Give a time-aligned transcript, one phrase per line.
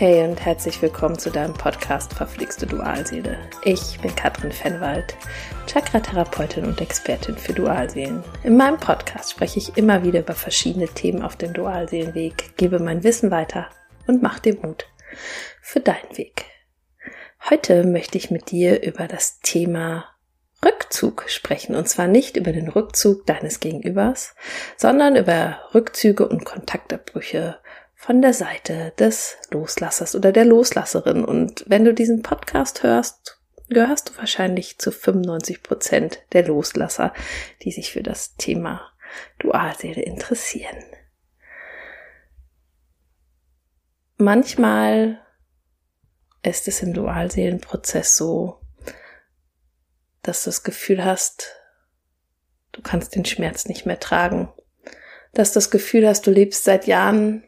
[0.00, 3.36] Hey und herzlich willkommen zu deinem Podcast Verflixte Dualseele.
[3.64, 5.14] Ich bin Katrin Fennwald,
[5.66, 8.24] Chakra-Therapeutin und Expertin für Dualseelen.
[8.42, 13.04] In meinem Podcast spreche ich immer wieder über verschiedene Themen auf dem Dualseelenweg, gebe mein
[13.04, 13.68] Wissen weiter
[14.06, 14.86] und mache dir Mut
[15.60, 16.46] für deinen Weg.
[17.50, 20.06] Heute möchte ich mit dir über das Thema
[20.64, 21.74] Rückzug sprechen.
[21.74, 24.34] Und zwar nicht über den Rückzug deines Gegenübers,
[24.76, 27.58] sondern über Rückzüge und Kontaktabbrüche
[28.00, 31.22] von der Seite des Loslassers oder der Loslasserin.
[31.22, 37.12] Und wenn du diesen Podcast hörst, gehörst du wahrscheinlich zu 95 Prozent der Loslasser,
[37.62, 38.90] die sich für das Thema
[39.38, 40.82] Dualseele interessieren.
[44.16, 45.20] Manchmal
[46.42, 48.62] ist es im Dualseelenprozess so,
[50.22, 51.54] dass du das Gefühl hast,
[52.72, 54.50] du kannst den Schmerz nicht mehr tragen,
[55.34, 57.44] dass du das Gefühl hast, du lebst seit Jahren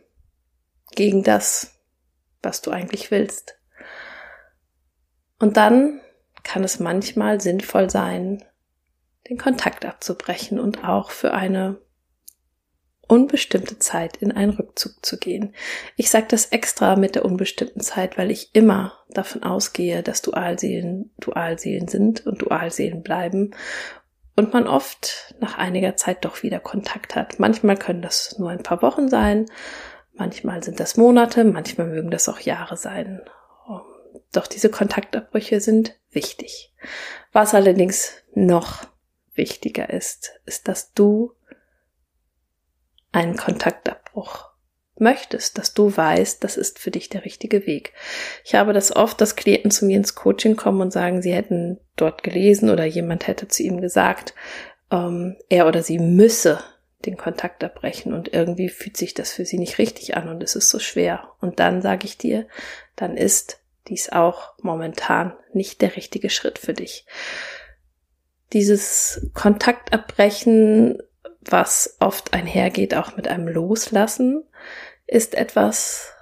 [0.96, 1.78] gegen das,
[2.42, 3.58] was du eigentlich willst.
[5.38, 6.00] Und dann
[6.42, 8.44] kann es manchmal sinnvoll sein,
[9.28, 11.80] den Kontakt abzubrechen und auch für eine
[13.08, 15.54] unbestimmte Zeit in einen Rückzug zu gehen.
[15.96, 21.10] Ich sage das extra mit der unbestimmten Zeit, weil ich immer davon ausgehe, dass Dualseelen
[21.18, 23.54] Dualseelen sind und Dualseelen bleiben
[24.34, 27.38] und man oft nach einiger Zeit doch wieder Kontakt hat.
[27.38, 29.46] Manchmal können das nur ein paar Wochen sein,
[30.14, 33.22] Manchmal sind das Monate, manchmal mögen das auch Jahre sein.
[34.32, 36.72] Doch diese Kontaktabbrüche sind wichtig.
[37.32, 38.84] Was allerdings noch
[39.34, 41.34] wichtiger ist, ist, dass du
[43.12, 44.52] einen Kontaktabbruch
[44.98, 47.92] möchtest, dass du weißt, das ist für dich der richtige Weg.
[48.44, 51.78] Ich habe das oft, dass Klienten zu mir ins Coaching kommen und sagen, sie hätten
[51.96, 54.34] dort gelesen oder jemand hätte zu ihm gesagt,
[54.90, 56.60] ähm, er oder sie müsse
[57.06, 60.54] den Kontakt abbrechen und irgendwie fühlt sich das für sie nicht richtig an und es
[60.54, 61.32] ist so schwer.
[61.40, 62.46] Und dann sage ich dir,
[62.96, 67.06] dann ist dies auch momentan nicht der richtige Schritt für dich.
[68.52, 71.02] Dieses Kontaktabbrechen,
[71.40, 74.44] was oft einhergeht auch mit einem Loslassen,
[75.06, 76.12] ist etwas,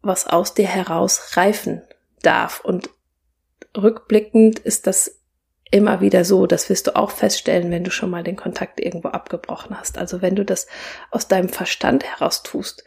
[0.00, 1.82] was aus dir heraus reifen
[2.22, 2.60] darf.
[2.60, 2.90] Und
[3.76, 5.21] rückblickend ist das
[5.72, 9.08] immer wieder so, das wirst du auch feststellen, wenn du schon mal den Kontakt irgendwo
[9.08, 9.98] abgebrochen hast.
[9.98, 10.68] Also wenn du das
[11.10, 12.84] aus deinem Verstand heraus tust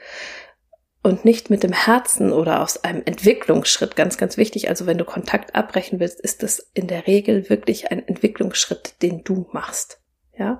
[1.01, 4.69] und nicht mit dem Herzen oder aus einem Entwicklungsschritt, ganz, ganz wichtig.
[4.69, 9.23] Also wenn du Kontakt abbrechen willst, ist das in der Regel wirklich ein Entwicklungsschritt, den
[9.23, 9.99] du machst.
[10.37, 10.59] Ja.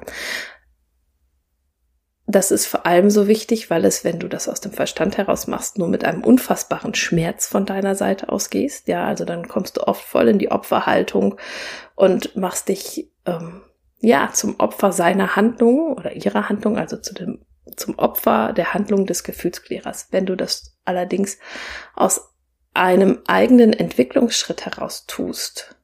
[2.28, 5.46] Das ist vor allem so wichtig, weil es, wenn du das aus dem Verstand heraus
[5.46, 8.88] machst, nur mit einem unfassbaren Schmerz von deiner Seite ausgehst.
[8.88, 11.38] Ja, also dann kommst du oft voll in die Opferhaltung
[11.94, 13.62] und machst dich ähm,
[14.00, 19.06] ja zum Opfer seiner Handlung oder ihrer Handlung, also zu dem zum Opfer der Handlung
[19.06, 20.08] des Gefühlsklärers.
[20.12, 21.38] Wenn du das allerdings
[21.96, 22.30] aus
[22.74, 25.76] einem eigenen Entwicklungsschritt heraus tust,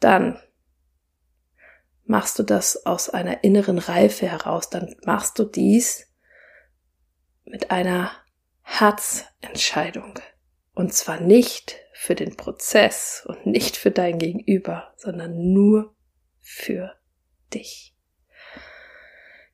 [0.00, 0.38] dann
[2.04, 6.10] machst du das aus einer inneren Reife heraus, dann machst du dies
[7.44, 8.12] mit einer
[8.62, 10.18] Herzentscheidung.
[10.74, 15.94] Und zwar nicht für den Prozess und nicht für dein Gegenüber, sondern nur
[16.40, 16.94] für
[17.52, 17.96] dich.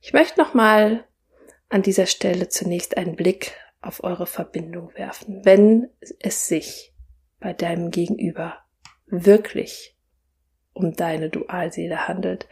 [0.01, 1.07] Ich möchte nochmal
[1.69, 5.45] an dieser Stelle zunächst einen Blick auf eure Verbindung werfen.
[5.45, 5.89] Wenn
[6.19, 6.93] es sich
[7.39, 8.57] bei deinem Gegenüber
[9.05, 9.90] wirklich
[10.81, 12.47] um deine Dualseele handelt,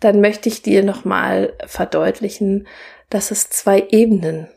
[0.00, 2.66] dann möchte ich dir nochmal verdeutlichen,
[3.10, 4.48] dass es zwei Ebenen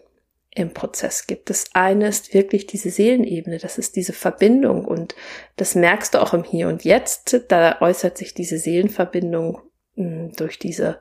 [0.52, 1.50] im Prozess gibt.
[1.50, 5.16] Das eine ist wirklich diese Seelenebene, das ist diese Verbindung und
[5.56, 7.46] das merkst du auch im Hier und Jetzt.
[7.50, 9.62] Da äußert sich diese Seelenverbindung
[9.96, 11.00] hm, durch diese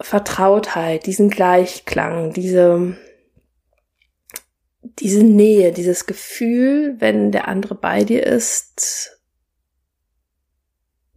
[0.00, 2.96] Vertrautheit, diesen Gleichklang, diese
[4.98, 9.19] diese Nähe, dieses Gefühl, wenn der andere bei dir ist,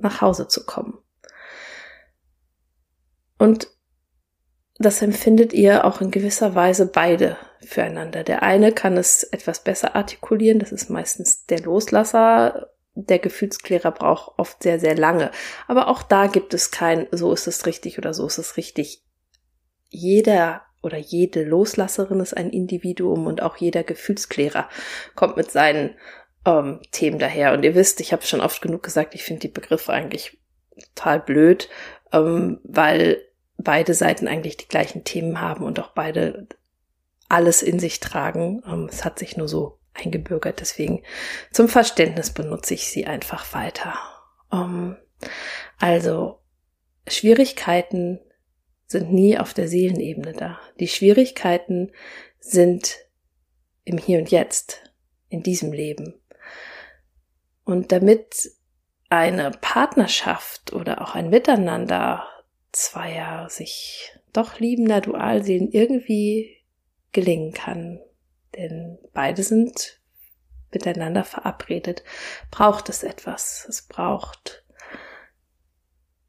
[0.04, 0.98] nach Hause zu kommen.
[3.38, 3.68] Und
[4.78, 8.24] das empfindet ihr auch in gewisser Weise beide füreinander.
[8.24, 12.70] Der eine kann es etwas besser artikulieren, das ist meistens der Loslasser.
[12.96, 15.32] Der Gefühlsklärer braucht oft sehr, sehr lange.
[15.68, 19.04] Aber auch da gibt es kein, so ist es richtig oder so ist es richtig.
[19.90, 24.70] Jeder oder jede Loslasserin ist ein Individuum und auch jeder Gefühlsklärer
[25.16, 25.96] kommt mit seinen
[26.46, 27.54] ähm, Themen daher.
[27.54, 30.38] Und ihr wisst, ich habe schon oft genug gesagt, ich finde die Begriffe eigentlich
[30.96, 31.70] total blöd,
[32.12, 33.22] ähm, weil
[33.58, 36.48] beide Seiten eigentlich die gleichen Themen haben und auch beide
[37.30, 38.62] alles in sich tragen.
[38.66, 41.04] Ähm, es hat sich nur so eingebürgert, deswegen
[41.52, 43.94] zum Verständnis benutze ich sie einfach weiter.
[44.52, 44.98] Ähm,
[45.80, 46.40] also
[47.08, 48.20] Schwierigkeiten
[48.88, 50.60] sind nie auf der Seelenebene da.
[50.80, 51.92] Die Schwierigkeiten
[52.40, 52.98] sind
[53.84, 54.84] im Hier und Jetzt,
[55.30, 56.14] in diesem Leben.
[57.66, 58.52] Und damit
[59.10, 62.28] eine Partnerschaft oder auch ein Miteinander
[62.72, 66.64] zweier sich doch liebender Dualseelen irgendwie
[67.12, 68.00] gelingen kann,
[68.56, 70.02] denn beide sind
[70.72, 72.04] miteinander verabredet,
[72.50, 73.66] braucht es etwas.
[73.70, 74.66] Es braucht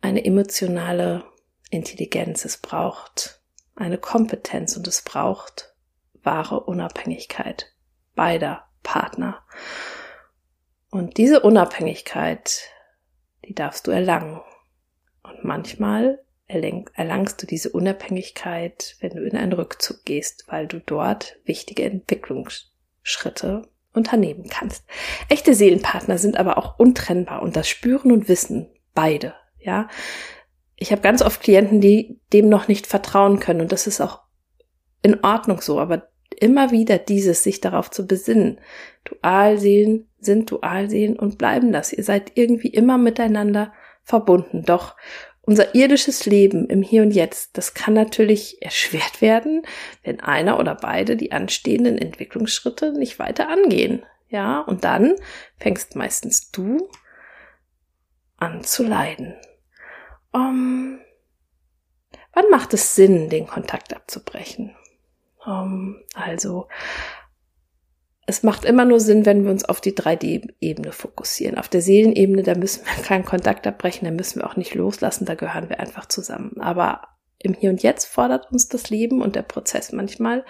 [0.02, 1.24] eine emotionale
[1.70, 3.40] Intelligenz, es braucht
[3.74, 5.74] eine Kompetenz und es braucht
[6.22, 7.72] wahre Unabhängigkeit
[8.14, 9.42] beider Partner.
[10.94, 12.70] Und diese Unabhängigkeit,
[13.44, 14.40] die darfst du erlangen.
[15.24, 21.36] Und manchmal erlangst du diese Unabhängigkeit, wenn du in einen Rückzug gehst, weil du dort
[21.46, 24.84] wichtige Entwicklungsschritte unternehmen kannst.
[25.28, 29.88] Echte Seelenpartner sind aber auch untrennbar und das spüren und wissen beide, ja.
[30.76, 34.20] Ich habe ganz oft Klienten, die dem noch nicht vertrauen können und das ist auch
[35.02, 36.08] in Ordnung so, aber
[36.40, 38.60] immer wieder dieses, sich darauf zu besinnen.
[39.04, 41.92] Dualseelen sind Dualseelen und bleiben das.
[41.92, 43.72] Ihr seid irgendwie immer miteinander
[44.02, 44.64] verbunden.
[44.64, 44.96] Doch
[45.42, 49.62] unser irdisches Leben im Hier und Jetzt, das kann natürlich erschwert werden,
[50.02, 54.04] wenn einer oder beide die anstehenden Entwicklungsschritte nicht weiter angehen.
[54.28, 55.14] Ja, und dann
[55.58, 56.88] fängst meistens du
[58.36, 59.34] an zu leiden.
[60.32, 60.98] Um,
[62.32, 64.74] wann macht es Sinn, den Kontakt abzubrechen?
[65.46, 66.68] Um, also
[68.26, 71.58] es macht immer nur Sinn, wenn wir uns auf die 3D-Ebene fokussieren.
[71.58, 75.26] Auf der Seelenebene, da müssen wir keinen Kontakt abbrechen, da müssen wir auch nicht loslassen,
[75.26, 76.60] da gehören wir einfach zusammen.
[76.60, 77.08] Aber
[77.38, 80.44] im Hier und Jetzt fordert uns das Leben und der Prozess manchmal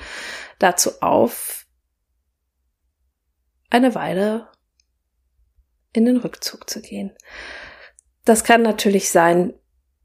[0.58, 1.66] dazu auf,
[3.70, 4.48] eine Weile
[5.92, 7.12] in den Rückzug zu gehen.
[8.24, 9.54] Das kann natürlich sein,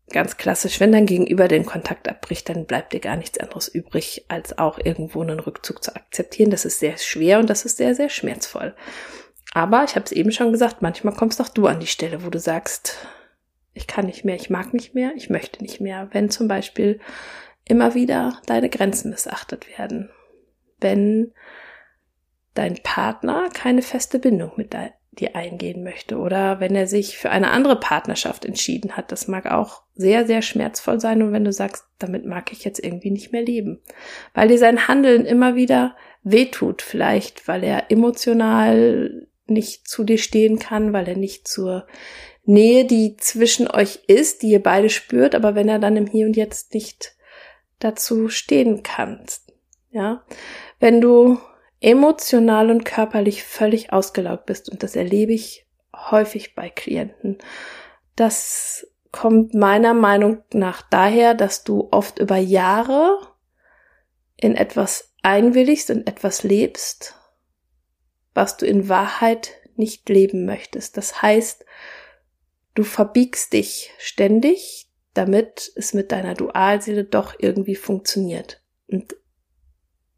[0.10, 4.26] ganz klassisch, wenn dein Gegenüber den Kontakt abbricht, dann bleibt dir gar nichts anderes übrig,
[4.28, 6.52] als auch irgendwo einen Rückzug zu akzeptieren.
[6.52, 8.76] Das ist sehr schwer und das ist sehr, sehr schmerzvoll.
[9.54, 12.30] Aber ich habe es eben schon gesagt, manchmal kommst auch du an die Stelle, wo
[12.30, 12.98] du sagst,
[13.74, 16.10] ich kann nicht mehr, ich mag nicht mehr, ich möchte nicht mehr.
[16.12, 17.00] Wenn zum Beispiel
[17.66, 20.10] immer wieder deine Grenzen missachtet werden.
[20.80, 21.34] Wenn
[22.54, 24.74] dein Partner keine feste Bindung mit
[25.20, 26.18] dir eingehen möchte.
[26.18, 29.12] Oder wenn er sich für eine andere Partnerschaft entschieden hat.
[29.12, 31.22] Das mag auch sehr, sehr schmerzvoll sein.
[31.22, 33.82] Und wenn du sagst, damit mag ich jetzt irgendwie nicht mehr leben,
[34.34, 40.60] weil dir sein Handeln immer wieder wehtut, vielleicht weil er emotional nicht zu dir stehen
[40.60, 41.88] kann, weil er nicht zur
[42.44, 46.26] Nähe, die zwischen euch ist, die ihr beide spürt, aber wenn er dann im Hier
[46.26, 47.16] und Jetzt nicht
[47.80, 49.54] dazu stehen kannst,
[49.92, 50.24] ja,
[50.80, 51.40] wenn du
[51.82, 54.70] emotional und körperlich völlig ausgelaugt bist.
[54.70, 55.66] Und das erlebe ich
[55.96, 57.38] häufig bei Klienten.
[58.16, 63.18] Das kommt meiner Meinung nach daher, dass du oft über Jahre
[64.38, 67.16] in etwas einwilligst und etwas lebst,
[68.34, 70.98] was du in Wahrheit nicht leben möchtest.
[70.98, 71.66] Das heißt,
[72.76, 78.62] du verbiegst dich ständig, damit es mit deiner Dualseele doch irgendwie funktioniert.
[78.88, 79.16] Und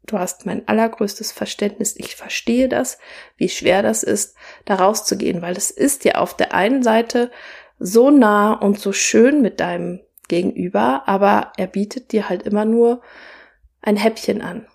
[0.06, 1.94] Du hast mein allergrößtes Verständnis.
[1.96, 2.98] Ich verstehe das,
[3.36, 7.30] wie schwer das ist, da rauszugehen, weil es ist ja auf der einen Seite
[7.78, 13.02] so nah und so schön mit deinem Gegenüber, aber er bietet dir halt immer nur
[13.80, 14.66] ein Häppchen an.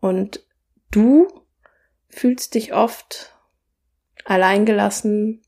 [0.00, 0.44] Und
[0.90, 1.28] du
[2.08, 3.34] fühlst dich oft
[4.24, 5.42] alleingelassen,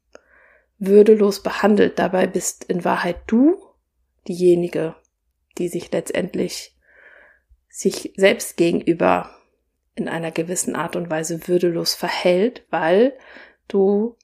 [0.78, 1.99] würdelos behandelt.
[1.99, 3.56] Dabei bist in Wahrheit du
[4.28, 4.97] diejenige,
[5.59, 6.75] die sich letztendlich
[7.76, 9.37] sich selbst gegenüber
[9.97, 13.12] in einer gewissen Art und Weise würdelos verhält, weil
[13.68, 14.16] du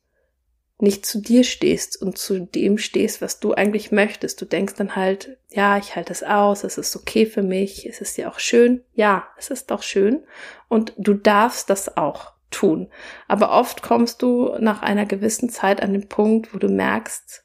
[0.79, 4.41] nicht zu dir stehst und zu dem stehst, was du eigentlich möchtest.
[4.41, 8.01] Du denkst dann halt, ja, ich halte es aus, es ist okay für mich, es
[8.01, 8.83] ist ja auch schön.
[8.95, 10.25] Ja, es ist doch schön.
[10.69, 12.89] Und du darfst das auch tun.
[13.29, 17.45] Aber oft kommst du nach einer gewissen Zeit an den Punkt, wo du merkst,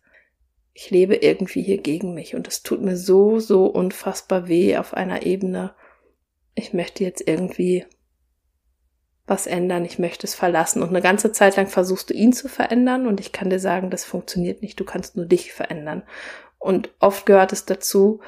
[0.73, 4.93] ich lebe irgendwie hier gegen mich und es tut mir so, so unfassbar weh auf
[4.93, 5.75] einer Ebene,
[6.57, 7.85] ich möchte jetzt irgendwie
[9.25, 10.81] was ändern, ich möchte es verlassen.
[10.81, 13.89] Und eine ganze Zeit lang versuchst du ihn zu verändern und ich kann dir sagen,
[13.89, 16.03] das funktioniert nicht, du kannst nur dich verändern.
[16.57, 18.21] Und oft gehört es dazu,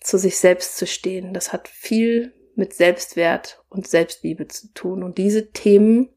[0.00, 1.34] zu sich selbst zu stehen.
[1.34, 5.02] Das hat viel mit Selbstwert und Selbstliebe zu tun.
[5.02, 6.08] Und diese Themen,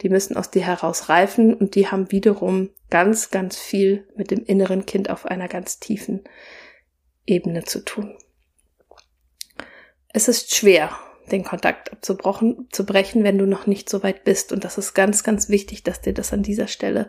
[0.00, 4.44] die müssen aus dir heraus reifen und die haben wiederum ganz, ganz viel mit dem
[4.44, 6.22] inneren Kind auf einer ganz tiefen
[7.26, 8.16] Ebene zu tun.
[10.12, 10.90] Es ist schwer,
[11.30, 14.52] den Kontakt abzubrochen, zu brechen, wenn du noch nicht so weit bist.
[14.52, 17.08] Und das ist ganz, ganz wichtig, dass dir das an dieser Stelle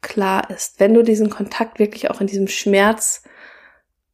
[0.00, 0.80] klar ist.
[0.80, 3.22] Wenn du diesen Kontakt wirklich auch in diesem Schmerz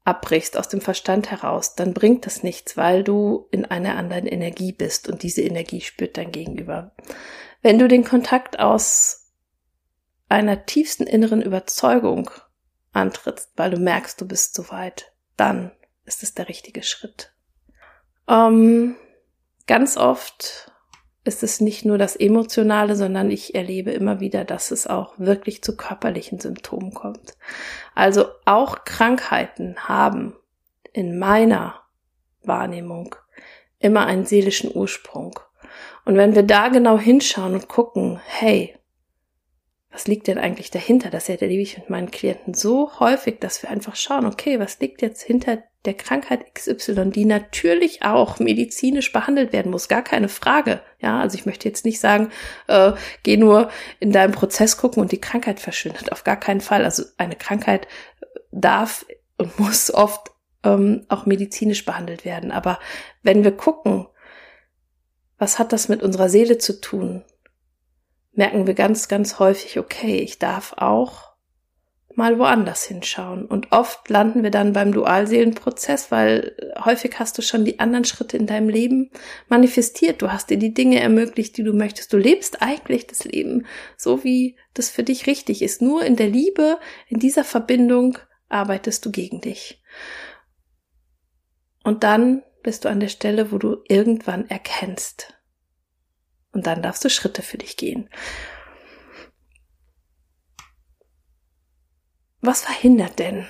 [0.04, 4.72] abbrichst aus dem Verstand heraus, dann bringt das nichts, weil du in einer anderen Energie
[4.72, 6.94] bist und diese Energie spürt dein Gegenüber.
[7.62, 9.32] Wenn du den Kontakt aus
[10.28, 12.30] einer tiefsten inneren Überzeugung
[12.92, 15.72] antrittst, weil du merkst, du bist soweit, dann
[16.04, 17.32] ist es der richtige Schritt.
[18.28, 18.96] Ähm,
[19.66, 20.72] ganz oft
[21.24, 25.62] ist es nicht nur das Emotionale, sondern ich erlebe immer wieder, dass es auch wirklich
[25.62, 27.36] zu körperlichen Symptomen kommt.
[27.94, 30.36] Also auch Krankheiten haben
[30.92, 31.82] in meiner
[32.42, 33.16] Wahrnehmung
[33.80, 35.38] immer einen seelischen Ursprung.
[36.04, 38.76] Und wenn wir da genau hinschauen und gucken, hey,
[39.96, 41.08] was liegt denn eigentlich dahinter?
[41.08, 45.00] Das erlebe ich mit meinen Klienten so häufig, dass wir einfach schauen, okay, was liegt
[45.00, 50.82] jetzt hinter der Krankheit XY, die natürlich auch medizinisch behandelt werden muss, gar keine Frage.
[51.00, 52.28] Ja, also ich möchte jetzt nicht sagen,
[52.66, 56.12] äh, geh nur in deinem Prozess gucken und die Krankheit verschwindet.
[56.12, 56.84] Auf gar keinen Fall.
[56.84, 57.88] Also eine Krankheit
[58.50, 59.06] darf
[59.38, 60.30] und muss oft
[60.62, 62.52] ähm, auch medizinisch behandelt werden.
[62.52, 62.78] Aber
[63.22, 64.08] wenn wir gucken,
[65.38, 67.24] was hat das mit unserer Seele zu tun?
[68.36, 71.36] Merken wir ganz, ganz häufig, okay, ich darf auch
[72.16, 73.44] mal woanders hinschauen.
[73.44, 78.38] Und oft landen wir dann beim Dualseelenprozess, weil häufig hast du schon die anderen Schritte
[78.38, 79.10] in deinem Leben
[79.48, 80.22] manifestiert.
[80.22, 82.12] Du hast dir die Dinge ermöglicht, die du möchtest.
[82.12, 83.66] Du lebst eigentlich das Leben
[83.98, 85.82] so, wie das für dich richtig ist.
[85.82, 86.78] Nur in der Liebe,
[87.08, 89.82] in dieser Verbindung arbeitest du gegen dich.
[91.84, 95.35] Und dann bist du an der Stelle, wo du irgendwann erkennst,
[96.56, 98.08] und dann darfst du Schritte für dich gehen.
[102.40, 103.46] Was verhindert denn,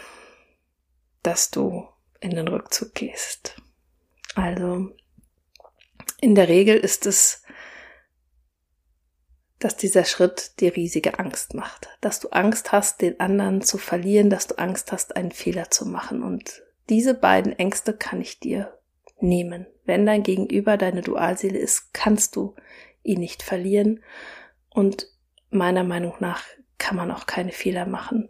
[1.23, 1.87] dass du
[2.19, 3.63] in den Rückzug gehst?
[4.35, 4.91] Also,
[6.21, 7.45] in der Regel ist es,
[9.61, 14.31] dass dieser Schritt dir riesige Angst macht, dass du Angst hast, den anderen zu verlieren,
[14.31, 16.25] dass du Angst hast, einen Fehler zu machen.
[16.25, 18.77] Und diese beiden Ängste kann ich dir
[19.21, 19.69] nehmen.
[19.85, 22.57] Wenn dein Gegenüber deine Dualseele ist, kannst du
[23.07, 24.03] ihn nicht verlieren.
[24.71, 25.09] Und
[25.51, 26.43] meiner Meinung nach
[26.79, 28.29] kann man auch keine Fehler machen.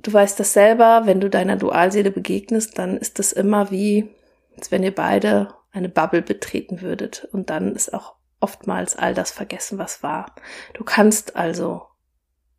[0.00, 4.10] Du weißt das selber, wenn du deiner Dualseele begegnest, dann ist das immer wie,
[4.56, 7.28] als wenn ihr beide eine Bubble betreten würdet.
[7.32, 10.34] Und dann ist auch oftmals all das vergessen, was war.
[10.74, 11.86] Du kannst also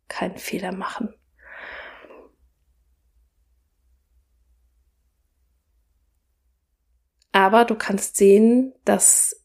[0.08, 1.14] keinen Fehler machen.
[7.32, 9.43] Aber du kannst sehen, dass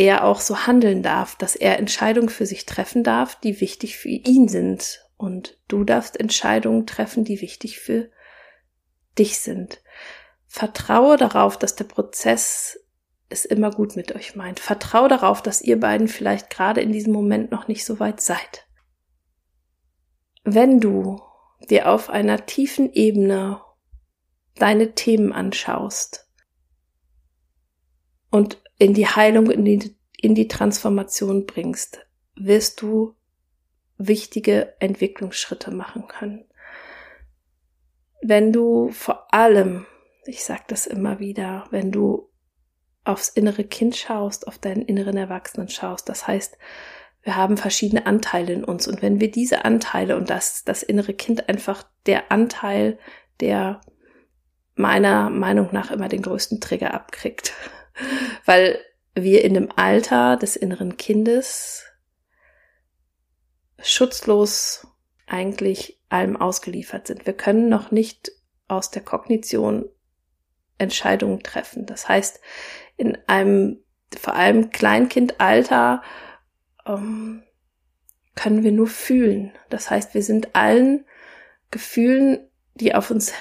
[0.00, 4.08] er auch so handeln darf, dass er Entscheidungen für sich treffen darf, die wichtig für
[4.08, 5.06] ihn sind.
[5.18, 8.10] Und du darfst Entscheidungen treffen, die wichtig für
[9.18, 9.82] dich sind.
[10.46, 12.80] Vertraue darauf, dass der Prozess
[13.28, 14.58] es immer gut mit euch meint.
[14.58, 18.66] Vertraue darauf, dass ihr beiden vielleicht gerade in diesem Moment noch nicht so weit seid.
[20.44, 21.20] Wenn du
[21.68, 23.60] dir auf einer tiefen Ebene
[24.54, 26.26] deine Themen anschaust
[28.30, 32.00] und in die Heilung, in die, in die Transformation bringst,
[32.34, 33.14] wirst du
[33.98, 36.46] wichtige Entwicklungsschritte machen können.
[38.22, 39.86] Wenn du vor allem,
[40.24, 42.30] ich sage das immer wieder, wenn du
[43.04, 46.56] aufs innere Kind schaust, auf deinen inneren Erwachsenen schaust, das heißt,
[47.22, 51.12] wir haben verschiedene Anteile in uns und wenn wir diese Anteile und das das innere
[51.12, 52.98] Kind einfach der Anteil,
[53.40, 53.82] der
[54.74, 57.52] meiner Meinung nach immer den größten Trigger abkriegt,
[58.44, 58.78] weil
[59.14, 61.84] wir in dem Alter des inneren Kindes
[63.82, 64.86] schutzlos
[65.26, 67.26] eigentlich allem ausgeliefert sind.
[67.26, 68.32] Wir können noch nicht
[68.68, 69.88] aus der Kognition
[70.78, 71.86] Entscheidungen treffen.
[71.86, 72.40] Das heißt,
[72.96, 73.82] in einem
[74.18, 76.02] vor allem Kleinkindalter
[76.86, 77.42] ähm,
[78.34, 79.52] können wir nur fühlen.
[79.68, 81.04] Das heißt, wir sind allen
[81.70, 83.32] Gefühlen, die auf uns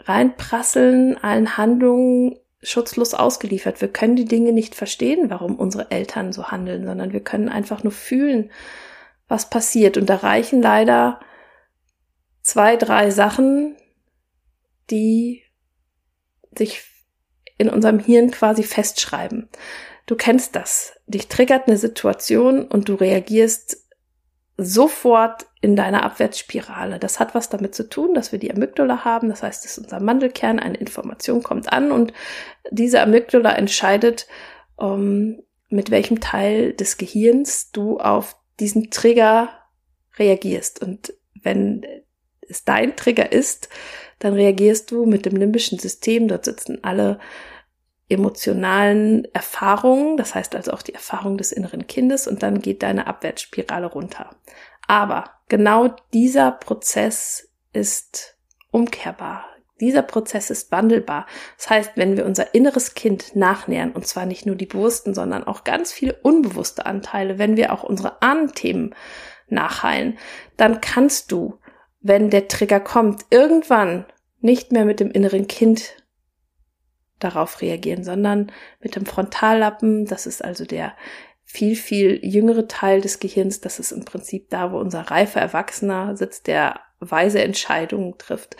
[0.00, 3.80] reinprasseln, allen Handlungen schutzlos ausgeliefert.
[3.80, 7.82] Wir können die Dinge nicht verstehen, warum unsere Eltern so handeln, sondern wir können einfach
[7.82, 8.50] nur fühlen,
[9.28, 9.96] was passiert.
[9.96, 11.20] Und da reichen leider
[12.42, 13.76] zwei, drei Sachen,
[14.90, 15.42] die
[16.56, 16.84] sich
[17.58, 19.48] in unserem Hirn quasi festschreiben.
[20.06, 20.92] Du kennst das.
[21.06, 23.81] Dich triggert eine Situation und du reagierst
[24.64, 26.98] sofort in deiner Abwärtsspirale.
[26.98, 29.28] Das hat was damit zu tun, dass wir die Amygdala haben.
[29.28, 30.58] Das heißt, es ist unser Mandelkern.
[30.58, 32.12] Eine Information kommt an und
[32.70, 34.26] diese Amygdala entscheidet,
[34.80, 39.48] ähm, mit welchem Teil des Gehirns du auf diesen Trigger
[40.18, 40.82] reagierst.
[40.82, 41.86] Und wenn
[42.42, 43.68] es dein Trigger ist,
[44.18, 46.28] dann reagierst du mit dem limbischen System.
[46.28, 47.18] Dort sitzen alle
[48.12, 53.06] emotionalen Erfahrungen, das heißt also auch die Erfahrung des inneren Kindes und dann geht deine
[53.06, 54.30] Abwärtsspirale runter.
[54.86, 58.36] Aber genau dieser Prozess ist
[58.70, 59.44] umkehrbar.
[59.80, 61.26] Dieser Prozess ist wandelbar.
[61.56, 65.44] Das heißt, wenn wir unser inneres Kind nachnähern, und zwar nicht nur die bewussten, sondern
[65.44, 68.94] auch ganz viele unbewusste Anteile, wenn wir auch unsere Ahnenthemen
[69.48, 70.18] nachheilen,
[70.56, 71.58] dann kannst du,
[72.00, 74.06] wenn der Trigger kommt, irgendwann
[74.40, 76.01] nicht mehr mit dem inneren Kind
[77.24, 80.94] darauf reagieren, sondern mit dem Frontallappen, das ist also der
[81.44, 86.16] viel, viel jüngere Teil des Gehirns, das ist im Prinzip da, wo unser reifer Erwachsener
[86.16, 88.56] sitzt, der weise Entscheidungen trifft.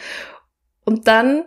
[0.84, 1.44] Und dann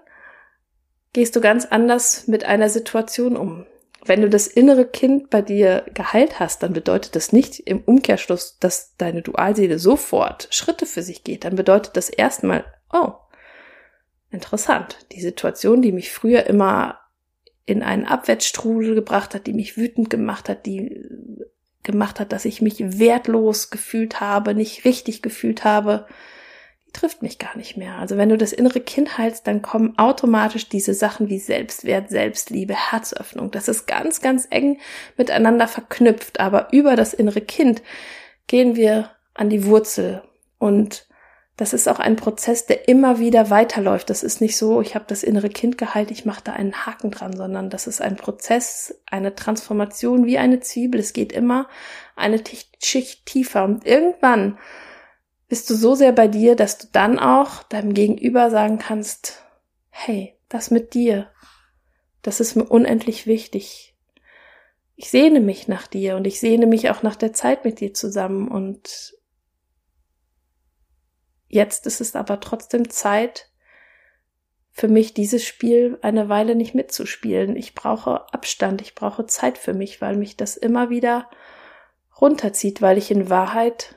[1.13, 3.65] gehst du ganz anders mit einer Situation um.
[4.03, 8.57] Wenn du das innere Kind bei dir geheilt hast, dann bedeutet das nicht im Umkehrschluss,
[8.59, 11.43] dass deine Dualseele sofort Schritte für sich geht.
[11.43, 13.13] Dann bedeutet das erstmal, oh,
[14.29, 14.97] interessant.
[15.11, 16.99] Die Situation, die mich früher immer
[17.65, 21.03] in einen Abwärtsstrudel gebracht hat, die mich wütend gemacht hat, die
[21.83, 26.07] gemacht hat, dass ich mich wertlos gefühlt habe, nicht richtig gefühlt habe,
[26.87, 27.95] die trifft mich gar nicht mehr.
[27.95, 32.73] Also wenn du das innere Kind heilst, dann kommen automatisch diese Sachen wie Selbstwert, Selbstliebe,
[32.73, 33.51] Herzöffnung.
[33.51, 34.79] Das ist ganz, ganz eng
[35.17, 36.39] miteinander verknüpft.
[36.39, 37.81] Aber über das innere Kind
[38.47, 40.23] gehen wir an die Wurzel
[40.57, 41.04] und
[41.57, 44.09] das ist auch ein Prozess, der immer wieder weiterläuft.
[44.09, 47.11] Das ist nicht so, ich habe das innere Kind geheilt, ich mache da einen Haken
[47.11, 50.99] dran, sondern das ist ein Prozess, eine Transformation wie eine Zwiebel.
[50.99, 51.69] Es geht immer
[52.15, 52.43] eine
[52.83, 54.57] Schicht tiefer und irgendwann
[55.47, 59.43] bist du so sehr bei dir, dass du dann auch deinem Gegenüber sagen kannst,
[59.89, 61.29] hey, das mit dir,
[62.21, 63.95] das ist mir unendlich wichtig.
[64.97, 67.93] Ich sehne mich nach dir und ich sehne mich auch nach der Zeit mit dir
[67.93, 69.14] zusammen und
[71.55, 73.49] Jetzt ist es aber trotzdem Zeit
[74.71, 77.55] für mich, dieses Spiel eine Weile nicht mitzuspielen.
[77.55, 81.29] Ich brauche Abstand, ich brauche Zeit für mich, weil mich das immer wieder
[82.19, 83.95] runterzieht, weil ich in Wahrheit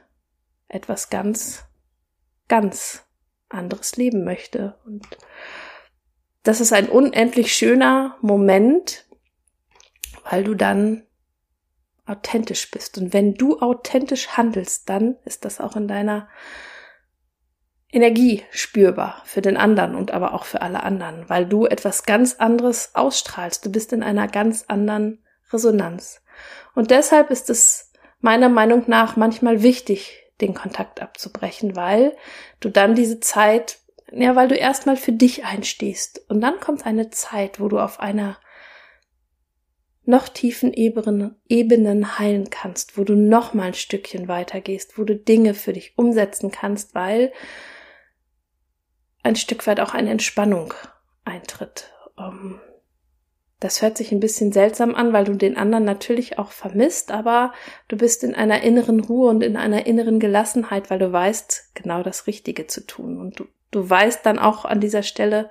[0.69, 1.65] etwas ganz,
[2.47, 3.03] ganz
[3.49, 4.79] anderes leben möchte.
[4.87, 5.05] Und
[6.45, 9.05] das ist ein unendlich schöner Moment,
[10.31, 11.09] weil du dann
[12.07, 12.99] authentisch bist.
[12.99, 16.29] Und wenn du authentisch handelst, dann ist das auch in deiner
[17.91, 22.35] Energie spürbar für den anderen und aber auch für alle anderen, weil du etwas ganz
[22.35, 23.65] anderes ausstrahlst.
[23.65, 26.23] Du bist in einer ganz anderen Resonanz.
[26.75, 32.17] Und deshalb ist es meiner Meinung nach manchmal wichtig, den Kontakt abzubrechen, weil
[32.61, 33.79] du dann diese Zeit,
[34.13, 36.23] ja, weil du erstmal für dich einstehst.
[36.29, 38.39] Und dann kommt eine Zeit, wo du auf einer
[40.05, 45.15] noch tiefen Ebenen, Ebenen heilen kannst, wo du noch mal ein Stückchen weitergehst, wo du
[45.15, 47.33] Dinge für dich umsetzen kannst, weil
[49.29, 50.75] ein Stück weit auch eine Entspannung
[51.25, 51.93] eintritt.
[52.19, 52.61] Ähm,
[53.61, 57.53] das hört sich ein bisschen seltsam an, weil du den anderen natürlich auch vermisst, aber
[57.89, 62.03] du bist in einer inneren Ruhe und in einer inneren Gelassenheit, weil du weißt, genau
[62.03, 63.19] das Richtige zu tun.
[63.19, 65.51] Und du, du weißt dann auch an dieser Stelle,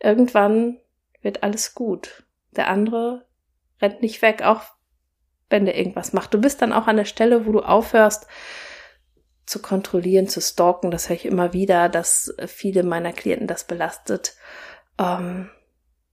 [0.00, 0.78] irgendwann
[1.22, 2.24] wird alles gut.
[2.56, 3.26] Der andere
[3.80, 4.62] rennt nicht weg, auch
[5.48, 6.34] wenn der irgendwas macht.
[6.34, 8.26] Du bist dann auch an der Stelle, wo du aufhörst,
[9.50, 10.92] zu kontrollieren, zu stalken.
[10.92, 14.36] Das höre ich immer wieder, dass viele meiner Klienten das belastet.
[14.96, 15.50] Ähm,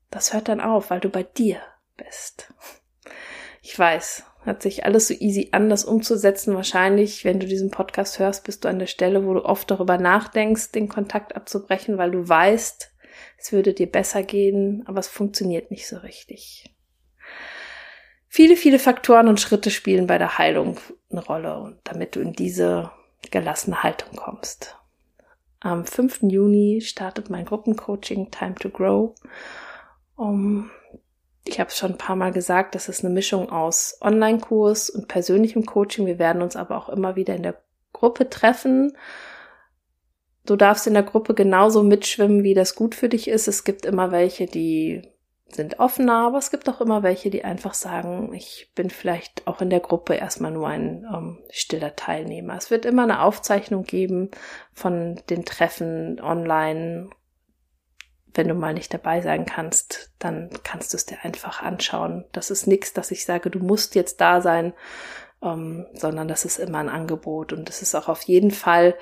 [0.10, 1.60] das hört dann auf, weil du bei dir
[1.98, 2.52] bist.
[3.62, 6.56] Ich weiß, hört sich alles so easy an, das umzusetzen.
[6.56, 10.00] Wahrscheinlich, wenn du diesen Podcast hörst, bist du an der Stelle, wo du oft darüber
[10.00, 12.92] nachdenkst, den Kontakt abzubrechen, weil du weißt,
[13.38, 16.74] es würde dir besser gehen, aber es funktioniert nicht so richtig.
[18.28, 20.80] Viele, viele Faktoren und Schritte spielen bei der Heilung
[21.12, 22.92] eine Rolle, und damit du in diese
[23.32, 24.78] gelassene Haltung kommst.
[25.60, 26.24] Am 5.
[26.24, 29.16] Juni startet mein Gruppencoaching Time to Grow.
[30.16, 30.70] Um,
[31.46, 35.08] ich habe es schon ein paar Mal gesagt, das ist eine Mischung aus Online-Kurs und
[35.08, 36.06] persönlichem Coaching.
[36.06, 37.60] Wir werden uns aber auch immer wieder in der
[37.94, 38.96] Gruppe treffen.
[40.46, 43.48] Du darfst in der Gruppe genauso mitschwimmen, wie das gut für dich ist.
[43.48, 45.02] Es gibt immer welche, die
[45.50, 49.62] sind offener, aber es gibt auch immer welche, die einfach sagen, ich bin vielleicht auch
[49.62, 52.56] in der Gruppe erstmal nur ein ähm, stiller Teilnehmer.
[52.56, 54.30] Es wird immer eine Aufzeichnung geben
[54.74, 57.10] von den Treffen online.
[58.34, 62.26] Wenn du mal nicht dabei sein kannst, dann kannst du es dir einfach anschauen.
[62.34, 64.74] Das ist nichts, dass ich sage, du musst jetzt da sein,
[65.42, 68.96] ähm, sondern das ist immer ein Angebot und es ist auch auf jeden Fall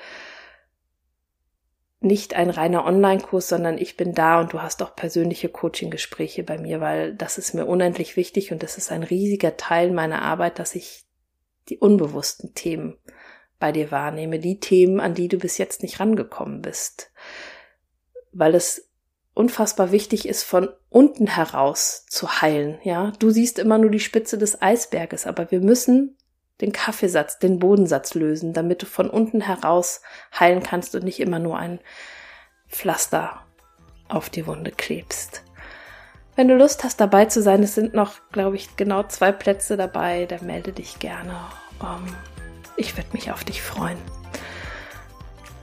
[2.00, 6.58] nicht ein reiner Online-Kurs, sondern ich bin da und du hast auch persönliche Coaching-Gespräche bei
[6.58, 10.58] mir, weil das ist mir unendlich wichtig und das ist ein riesiger Teil meiner Arbeit,
[10.58, 11.04] dass ich
[11.68, 12.96] die unbewussten Themen
[13.58, 17.10] bei dir wahrnehme, die Themen, an die du bis jetzt nicht rangekommen bist,
[18.32, 18.90] weil es
[19.32, 22.78] unfassbar wichtig ist, von unten heraus zu heilen.
[22.84, 26.16] Ja, du siehst immer nur die Spitze des Eisberges, aber wir müssen
[26.60, 30.00] den Kaffeesatz, den Bodensatz lösen, damit du von unten heraus
[30.38, 31.80] heilen kannst und nicht immer nur ein
[32.68, 33.42] Pflaster
[34.08, 35.42] auf die Wunde klebst.
[36.34, 39.76] Wenn du Lust hast, dabei zu sein, es sind noch, glaube ich, genau zwei Plätze
[39.76, 41.34] dabei, dann melde dich gerne.
[41.80, 42.04] Um,
[42.76, 43.98] ich würde mich auf dich freuen.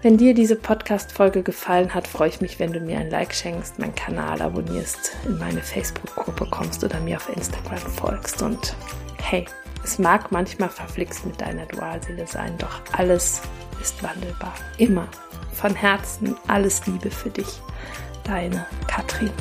[0.01, 3.79] Wenn dir diese Podcast-Folge gefallen hat, freue ich mich, wenn du mir ein Like schenkst,
[3.79, 8.41] meinen Kanal abonnierst, in meine Facebook-Gruppe kommst oder mir auf Instagram folgst.
[8.41, 8.75] Und
[9.21, 9.45] hey,
[9.83, 13.41] es mag manchmal verflixt mit deiner Dualseele sein, doch alles
[13.81, 14.53] ist wandelbar.
[14.77, 15.07] Immer.
[15.53, 17.61] Von Herzen alles Liebe für dich.
[18.23, 19.31] Deine Katrin.